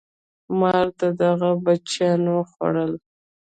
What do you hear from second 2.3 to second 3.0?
خوړل.